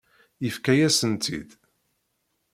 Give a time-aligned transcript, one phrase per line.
[0.43, 1.49] Yefka-yasen-tt-id.